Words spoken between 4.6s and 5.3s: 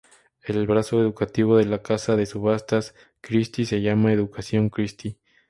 Christie.